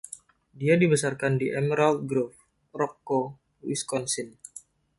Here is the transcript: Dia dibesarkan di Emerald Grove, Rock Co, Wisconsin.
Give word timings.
Dia 0.59 0.75
dibesarkan 0.81 1.33
di 1.41 1.47
Emerald 1.61 1.99
Grove, 2.09 2.33
Rock 2.79 2.95
Co, 3.07 3.19
Wisconsin. 3.67 4.27